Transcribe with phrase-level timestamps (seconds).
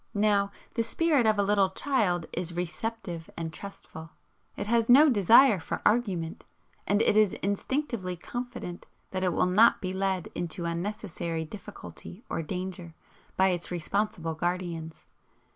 [0.17, 4.09] Now the spirit of a little child is receptive and trustful.
[4.57, 6.43] It has no desire for argument,
[6.87, 12.41] and it is instinctively confident that it will not be led into unnecessary difficulty or
[12.41, 12.95] danger
[13.37, 15.03] by its responsible guardians.